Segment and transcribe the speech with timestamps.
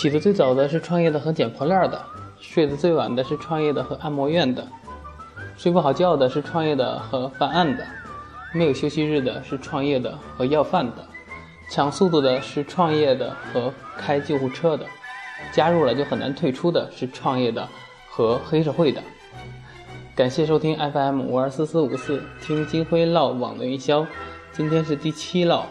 [0.00, 2.02] 起得最早的是创业的和捡破烂的，
[2.40, 4.66] 睡得最晚的是创业的和按摩院的，
[5.58, 7.86] 睡不好觉的是创业的和犯案的，
[8.54, 11.06] 没有休息日的是创业的和要饭的，
[11.70, 14.86] 抢速度的是创业的和开救护车的，
[15.52, 17.68] 加入了就很难退出的是创业的
[18.08, 19.02] 和黑社会的。
[20.16, 24.06] 感谢收听 FM 五二四四五四，听金辉唠网络营销，
[24.50, 25.66] 今天是第七唠，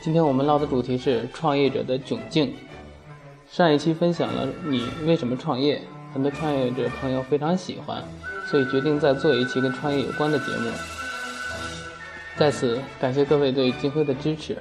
[0.00, 2.52] 今天我们唠的主题是创业者的窘境。
[3.50, 8.04] 上一期分享了你为什么创业，很多创业者朋友非常喜欢，
[8.46, 10.70] 所以决定再做一期跟创业有关的节目。
[12.36, 14.58] 在此感谢各位对金辉的支持。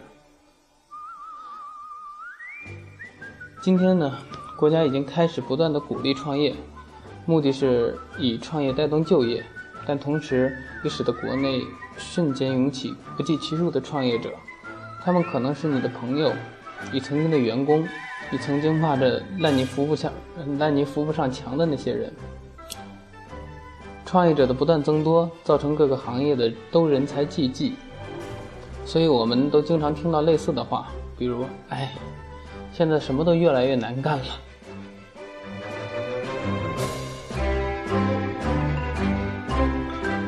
[3.62, 4.18] 今天呢，
[4.56, 6.56] 国家已经开始不断的鼓励创业，
[7.26, 9.44] 目的是以创业带动就业，
[9.86, 11.62] 但同时也使得国内
[11.98, 14.32] 瞬间涌起不计其数的创业者，
[15.04, 16.32] 他们可能是你的朋友，
[16.94, 17.86] 你曾经的员工。
[18.30, 20.12] 你曾经骂着烂泥扶不上、
[20.60, 22.12] 烂泥扶不上墙的那些人，
[24.06, 27.76] 创业者的不断增多，造成各个行业的都人才济济，
[28.84, 31.94] 所以我们都经常听到类似的话，比如“哎，
[32.74, 34.26] 现在什么都越来越难干了”。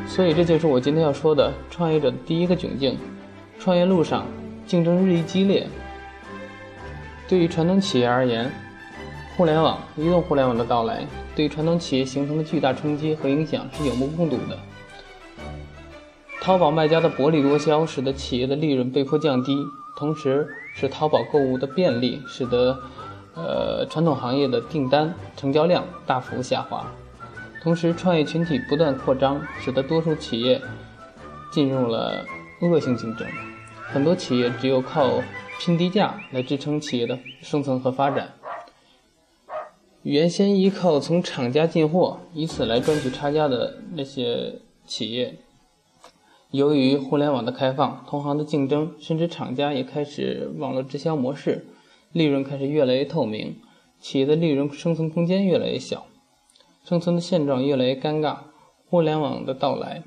[0.08, 2.98] 所以这就是我今天要说的创业者的第一个窘境：
[3.60, 4.26] 创业路上
[4.66, 5.68] 竞争日益激烈。
[7.30, 8.52] 对于传统企业而言，
[9.38, 14.58] 互联网、移动互联网的到来，对传统企业形成的巨大冲击和影响是有目共睹的。
[16.42, 19.56] 淘宝卖家的薄利多销，使得企业的利润被迫降低，
[19.96, 22.76] 同时使淘宝购物的便利，使得
[23.36, 26.84] 呃传统行业的订单成交量大幅下滑。
[27.62, 30.60] 同时，创业群体不断扩张，使得多数企业
[31.52, 32.26] 进入了
[32.62, 33.28] 恶性竞争，
[33.92, 35.22] 很多企业只有靠。
[35.60, 38.34] 拼低价来支撑企业的生存和发展。
[40.04, 45.38] 原先依靠从厂家进货，以此来赚取差价的那些企业，
[46.52, 51.68] 由于互联网的开放、同行的竞争，甚至厂家也开始网络直销模式，
[52.14, 53.60] 利润开始越来越透明，
[54.00, 56.06] 企业的利润生存空间越来越小，
[56.86, 58.38] 生存的现状越来越尴尬。
[58.90, 60.04] 互联网的到来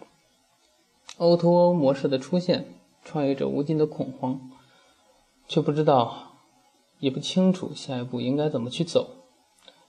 [1.18, 2.64] ，O2O 模式的出现，
[3.04, 4.40] 创业者无尽的恐慌。
[5.52, 6.38] 却不知道，
[6.98, 9.26] 也不清楚下一步应该怎么去走。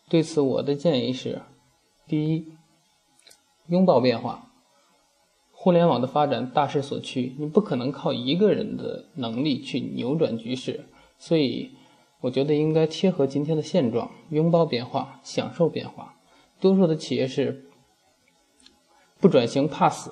[0.09, 1.41] 对此，我的建议是：
[2.05, 2.49] 第一，
[3.67, 4.51] 拥抱变化。
[5.53, 11.71] 互联网的发展大势所趋，你不可能靠一个人的能力去扭转局势，所以
[12.19, 16.15] 我觉得应该贴合今天的现状，拥抱变化，享受变化。
[16.59, 17.69] 多数的企业是
[19.21, 20.11] 不转型怕死，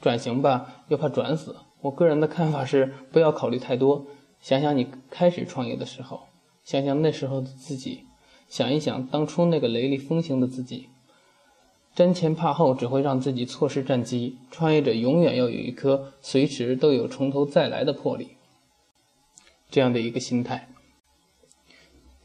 [0.00, 1.56] 转型吧又怕转死。
[1.80, 4.06] 我个人的看法是，不要考虑太多。
[4.44, 6.24] 想想你开始创业的时候，
[6.64, 8.04] 想想那时候的自己，
[8.46, 10.90] 想一想当初那个雷厉风行的自己。
[11.96, 14.36] 瞻前怕后只会让自己错失战机。
[14.50, 18.36] 创业者永远要有一颗随时都有从头再来的魄力，
[19.70, 20.68] 这样的一个心态。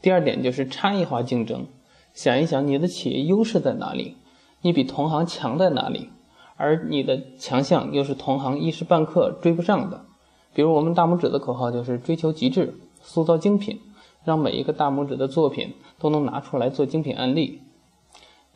[0.02, 1.68] 第二点就是差异化竞争，
[2.12, 4.18] 想一想你的企业优势在哪里，
[4.60, 6.10] 你比同行强在哪里，
[6.58, 10.04] 而你的强项又是同行一时半刻追不上的。
[10.52, 13.80] 比如我们大拇指的口号就是追求极致，塑造精品，
[14.24, 17.62] 让每一个大拇指的作品都能拿出来做精品案例。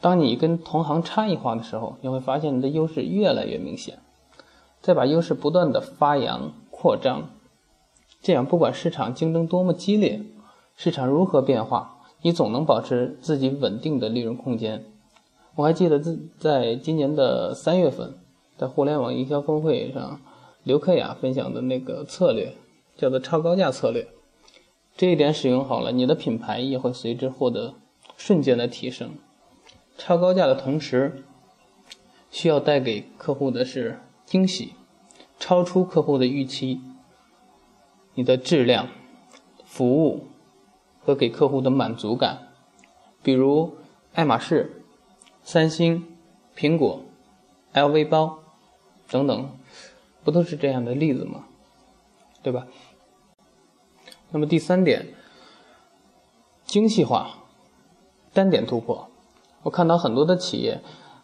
[0.00, 3.98] 当你跟同行差异化的时候，你会发现你的优势越来越明显。
[4.80, 7.30] 再把优势不断的发扬扩张，
[8.20, 10.20] 这样不管市场竞争多么激烈，
[10.76, 14.84] 市场如何变化，你总能保持自己稳定的利润空间。
[15.54, 18.14] 我还记得在在今年的三月份，
[18.58, 20.20] 在互联网营销峰会上。
[20.64, 22.56] 刘克雅分享的那个策略
[22.96, 24.08] 叫做超高价策略，
[24.96, 27.74] 这一点使用好了，你的品牌也会随之获得
[28.16, 29.10] 瞬间的提升。
[29.98, 31.22] 超高价的同时，
[32.30, 34.72] 需要带给客户的是惊喜，
[35.38, 36.80] 超出客户的预期。
[38.14, 38.88] 你的质量、
[39.66, 40.28] 服务
[41.00, 42.48] 和给客户的满足感，
[43.22, 43.76] 比如
[44.14, 44.82] 爱马仕、
[45.42, 46.06] 三星、
[46.56, 47.02] 苹果、
[47.74, 48.38] LV 包
[49.10, 49.50] 等等。
[50.24, 51.44] 不都是这样的例子吗？
[52.42, 52.66] 对吧？
[54.30, 55.14] 那么第三点，
[56.64, 57.38] 精细化，
[58.32, 59.08] 单点突破。
[59.62, 60.82] 我看到很多的企业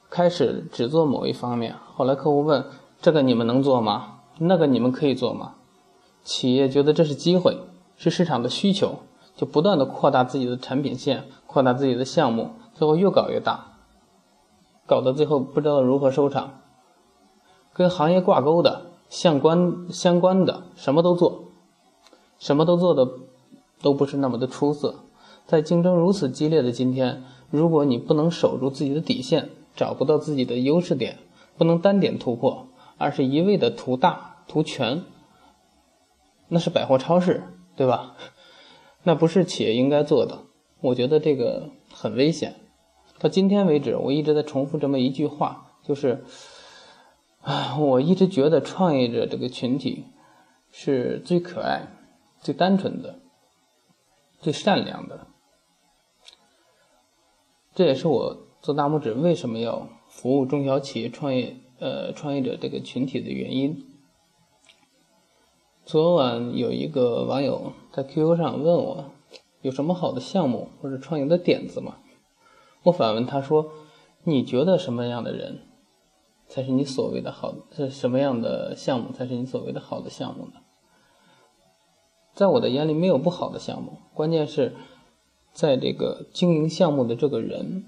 [0.09, 2.65] 开始只做某一方面，后来客户问
[3.03, 4.21] ：“这个你们能做吗？
[4.39, 5.57] 那个你们可以做吗？”
[6.25, 7.59] 企业觉得这是机会，
[7.97, 9.01] 是市场的需求，
[9.35, 13.79] 就不断的扩大自己的产品线，扩大自己的项目，最后越搞越大，
[14.87, 16.61] 搞到最后不知道如何收场。
[17.73, 18.90] 跟行业挂钩的。
[19.11, 21.51] 相关相关的什么都做，
[22.39, 23.07] 什么都做的
[23.83, 25.01] 都不是那么的出色，
[25.47, 31.19] 在竞争如此激烈的今天，如果你不能守住自己的底线，找不到自己的优势点，
[31.59, 35.03] 不能单点突破，而是一味的图大图全，
[36.49, 37.43] 那是百货超市，
[37.75, 38.15] 对吧？
[39.03, 40.45] 那不是企业应该做的。
[40.81, 42.55] 我觉得这个很危险。
[43.19, 46.25] 到今天为止，我一直在重复这么一句话，就是，
[47.41, 50.05] 啊，我一直觉得创业者这个群体
[50.71, 51.89] 是最可爱、
[52.41, 53.19] 最单纯的、
[54.41, 55.27] 最善良的。
[57.75, 63.87] 这也是我做大拇指为什么要服务中小企业创业呃创业者这个群体的原因。
[65.87, 69.11] 昨晚有一个网友在 QQ 上问我，
[69.63, 71.97] 有什么好的项目或者创业的点子吗？
[72.83, 73.73] 我反问他说
[74.25, 75.63] ：“你觉得什么样的人
[76.51, 77.55] 才是你所谓的好？
[77.75, 80.61] 是什么样的项目才是你所谓的好的项目呢？”
[82.37, 84.75] 在我的眼里，没有不好的项目，关键是。
[85.53, 87.85] 在这个经营项目的这个人，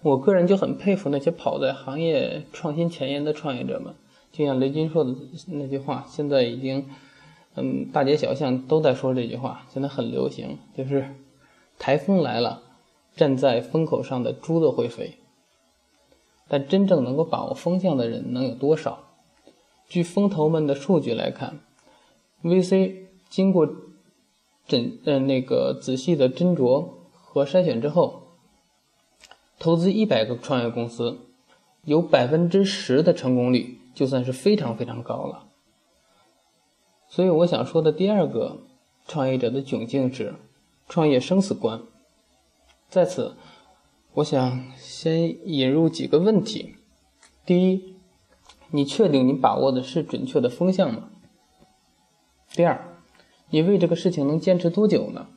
[0.00, 3.96] 我个人就很佩服那些跑在行业创新前沿的创业者们。
[4.30, 5.12] 就像雷军说的
[5.48, 6.88] 那句话，现在已经，
[7.56, 11.16] 嗯，大街小巷都在说这句话，现在很流行，就是
[11.80, 12.62] “台风来了，
[13.16, 15.18] 站在风口上的猪都会飞”。
[16.48, 19.04] 但真正能够把握风向的人能有多少？
[19.88, 21.60] 据风投们的数据来看
[22.42, 23.68] ，VC 经过。
[24.68, 28.22] 诊呃那个仔细的斟酌和筛选之后，
[29.60, 31.20] 投资一百个创业公司，
[31.84, 35.46] 有百分之十的成功率，就算是非常非常高了。
[37.08, 38.58] 所以我想说的第二个
[39.06, 40.34] 创业者的窘境是
[40.88, 41.80] 创业生死关。
[42.88, 43.36] 在此，
[44.16, 46.76] 我想先引入几个问题：
[47.44, 47.96] 第一，
[48.70, 51.10] 你确定你把握的是准确的风向吗？
[52.54, 52.96] 第二。
[53.50, 55.28] 你为这个事情能坚持多久呢？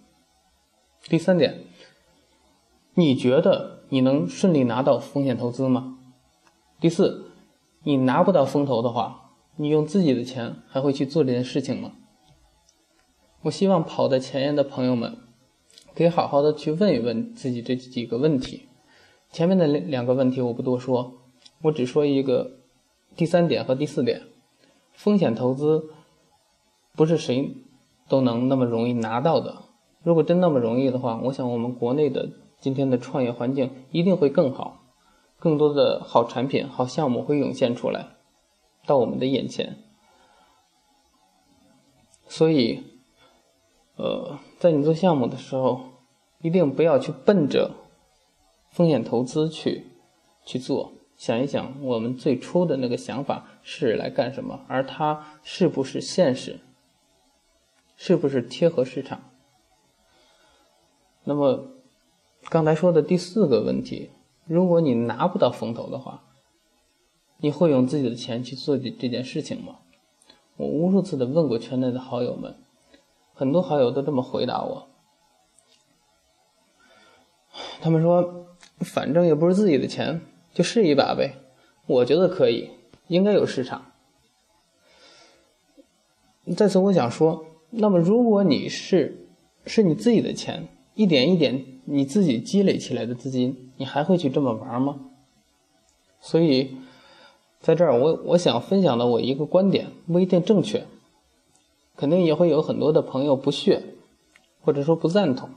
[1.04, 1.66] 第三点，
[2.94, 5.98] 你觉得你能顺利拿到风险投资吗？
[6.80, 7.34] 第四，
[7.84, 11.92] 你拿不到风投的话，你用自己的钱还会去做这件事情吗？
[13.42, 15.18] 我希望跑在前沿的朋友们，
[15.96, 18.68] 可以好好的去问一问自己这几个问题。
[19.32, 21.14] 前面的两两个问题我不多说，
[21.64, 22.60] 我只说一个
[23.16, 24.24] 第三点和第四点，
[24.94, 25.90] 风险投资
[26.96, 27.56] 不是谁。
[28.10, 29.56] 都能那么容易拿到的。
[30.02, 32.28] 如果真那么容易的话，我想我们国内的
[32.60, 34.82] 今天的创业环境一定会更好，
[35.38, 38.08] 更多的好产品、好项目会涌现出来，
[38.88, 39.78] 到我们的眼前。
[42.28, 42.82] 所以，
[43.96, 45.82] 呃，在你做项目的时候，
[46.42, 47.72] 一定不要去奔着
[48.70, 49.86] 风险投资去
[50.46, 50.92] 去做。
[51.16, 56.60] 想一想，我们最初的那个想法是来干什么，而它是不是现实？
[57.96, 59.22] 是不是贴合市场？
[61.24, 61.66] 那么，
[62.50, 64.10] 刚才说的第四个问题，
[64.46, 66.24] 如果你拿不到风投的话，
[67.38, 69.80] 你会用自己的钱去做这这件事情吗？
[70.58, 72.56] 我无数次的问过圈内的好友们，
[73.40, 74.90] 很多好友都这么回答我，
[77.80, 78.48] 他们说，
[78.80, 80.20] 反正也不是自己的钱，
[80.54, 81.36] 就试一把呗。
[81.88, 82.70] 我觉得可以，
[83.08, 83.94] 应该有市场。
[86.58, 87.46] 在此，我想说。
[87.70, 89.30] 那么，如果你是
[89.66, 95.00] 是你自己的钱，一点一点你自己积累起来的资金，你还会去这么玩吗？
[96.20, 96.76] 所以，
[97.62, 100.86] 在这儿我我想分享的我一个观点不一定正确，
[102.00, 103.84] 肯定也会有很多的朋友不屑，
[104.62, 105.50] 或者说不赞同，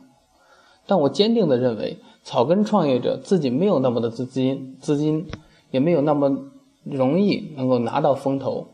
[0.89, 5.29] 但我坚定的认为，草根创业者自己没有那么的资金，资金
[5.71, 6.51] 也没有那么
[6.83, 8.67] 容易能够拿到风投。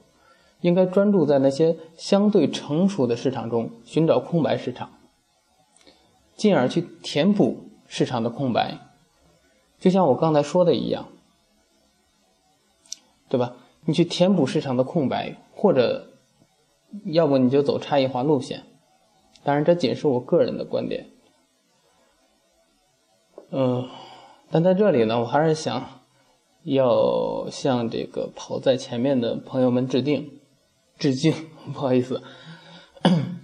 [0.62, 4.88] 应该专注在那些相对成熟的市场中寻找空白市场，
[6.36, 8.78] 进而去填补市场的空白。
[9.78, 11.08] 就像我刚才说的一样，
[13.28, 13.56] 对吧？
[13.84, 16.06] 你去填补市场的空白，或者
[17.04, 18.64] 要不你就走差异化路线。
[19.44, 21.10] 当然，这仅是我个人的观点。
[23.50, 23.88] 嗯，
[24.50, 26.02] 但在这里呢，我还是想
[26.64, 30.38] 要向这个跑在前面的朋友们致敬。
[30.98, 31.32] 致敬，
[31.72, 32.22] 不好意思，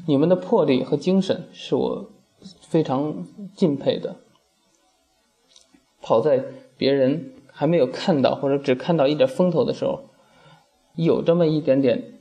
[0.06, 2.10] 你们的魄力和精神是我
[2.60, 4.16] 非常敬佩的。
[6.02, 6.44] 跑在
[6.76, 10.10] 别人还没有看到或者只看到一点风头的时候，
[10.96, 12.13] 有这么一点点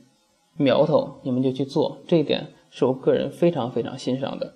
[0.56, 4.54] 苗头，你们就去做，这一点是我个人非常非常欣赏的。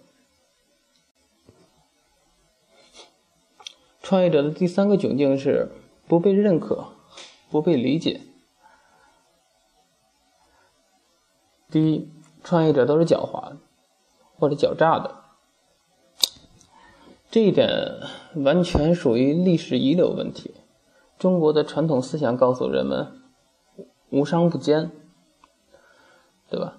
[4.01, 5.71] 创业者的第三个窘境是
[6.07, 6.93] 不被认可，
[7.51, 8.23] 不被理解。
[11.71, 12.09] 第一，
[12.43, 13.59] 创业者都是狡猾的
[14.39, 15.17] 或者狡诈的。
[17.31, 17.69] 这一点
[18.37, 20.55] 完全属于历史遗留问题。
[21.19, 23.21] 中国的传统思想告诉人们
[24.09, 24.91] “无商不奸”，
[26.51, 26.79] 对吧？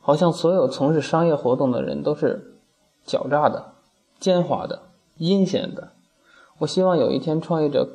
[0.00, 2.58] 好像所有从事商业活动的人都是
[3.06, 3.72] 狡诈的、
[4.18, 4.82] 奸猾的、
[5.16, 5.92] 阴险的。
[6.58, 7.88] 我希望有一天，创业者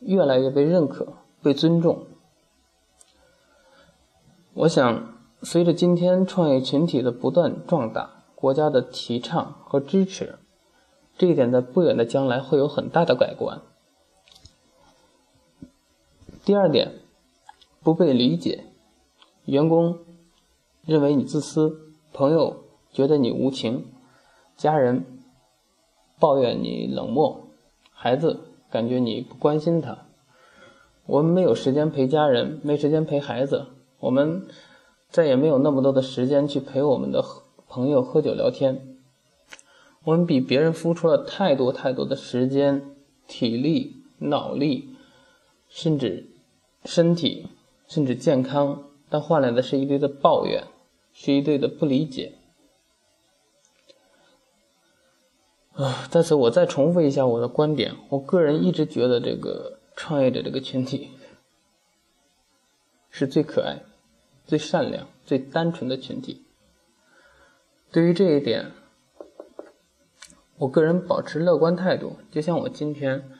[0.00, 2.06] 越来越被认可、被尊重。
[4.54, 10.38] 我想，随着今天创业群体的不断壮大，国家的提倡和支持。
[11.16, 13.60] 这一点在不远的将来会有很大的改观。
[16.44, 17.00] 第二点，
[17.82, 18.66] 不被理解，
[19.44, 19.98] 员工
[20.84, 23.86] 认为你自私，朋友觉得你无情，
[24.56, 25.04] 家人
[26.18, 27.48] 抱怨你冷漠，
[27.90, 30.06] 孩子感觉你不关心他。
[31.06, 33.66] 我们没有时间陪家人，没时间陪孩子，
[34.00, 34.46] 我们
[35.10, 37.22] 再也没有那么多的时间去陪我们的
[37.68, 38.96] 朋友喝酒聊天。
[40.04, 42.94] 我们比别人付出了太多太多的时间、
[43.26, 44.90] 体力、脑力，
[45.68, 46.30] 甚至
[46.84, 47.48] 身体，
[47.86, 50.64] 甚至健康，但换来的是一堆的抱怨，
[51.12, 52.32] 是一堆的不理解。
[55.74, 61.12] 啊，在此我再重复一下我的观点：我个人一直觉得这个创业者这个群体
[63.08, 63.84] 是最可爱、
[64.44, 66.42] 最善良、最单纯的群体。
[67.92, 68.72] 对于这一点。
[70.56, 73.30] 我个人保持乐观态度，就像我今天，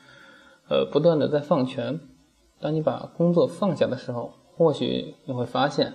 [0.69, 1.99] 呃，不断的在放权。
[2.61, 5.93] 当你把工作放下的时候，或许你会发现，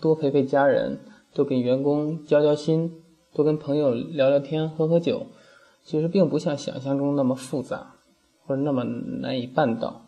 [0.00, 0.98] 多陪陪家人，
[1.32, 5.26] 多跟员工交交心，多跟朋友聊聊天、喝喝酒，
[5.82, 7.94] 其实并不像想象中那么复杂，
[8.46, 10.02] 或者那么难以办到。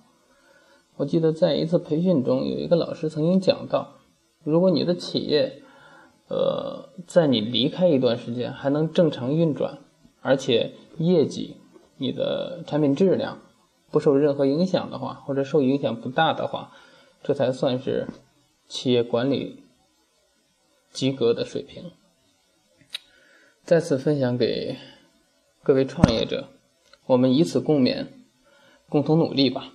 [0.96, 3.94] 我记得在一次培训中，有一个老师曾经讲到，
[4.42, 5.62] 如果你的企业，
[6.28, 9.78] 呃，在你离开一段时间还能正常运转。
[10.22, 11.56] 而且业绩、
[11.98, 13.38] 你的产品质量
[13.92, 16.72] 不受任何影响的话，或者受影响不大的话，
[17.26, 18.06] 这才算是
[18.68, 19.64] 企业管理
[20.92, 21.90] 及格的水平。
[23.64, 24.76] 再次分享给
[25.64, 26.50] 各位创业者，
[27.06, 28.06] 我们以此共勉，
[28.88, 29.72] 共同努力吧。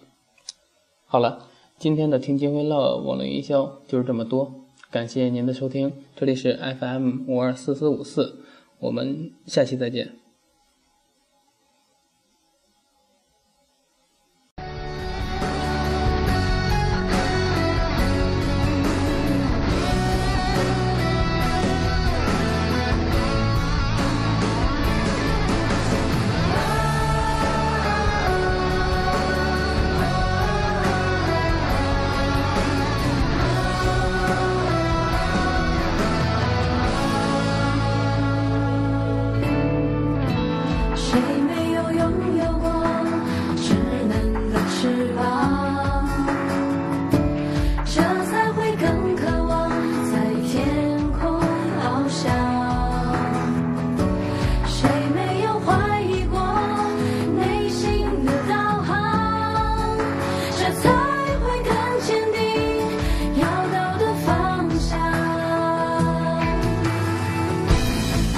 [1.06, 4.54] 好了，今天的听金辉唠网络营销就是这么多，
[4.90, 8.46] 感谢您的收听，这里是 FM 五二四四五四，
[8.80, 10.21] 我们下期再见。
[41.12, 42.72] 谁没有拥有过
[43.58, 43.76] 稚
[44.08, 44.12] 嫩
[44.50, 46.08] 的翅膀，
[47.84, 49.70] 这才会更渴望
[50.10, 50.14] 在
[50.48, 50.56] 天
[51.20, 51.20] 空
[51.84, 52.32] 翱翔。
[54.66, 56.40] 谁没有怀疑过
[57.38, 59.98] 内心的导航，
[60.58, 60.90] 这才
[61.44, 62.40] 会更坚定
[63.36, 64.98] 要到的方向。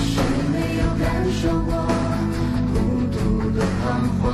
[0.01, 0.12] 谁
[0.51, 1.06] 没有感
[1.39, 1.83] 受过？
[4.03, 4.33] I'm